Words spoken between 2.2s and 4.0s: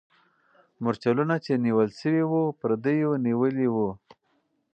وو، پردیو نیولي وو.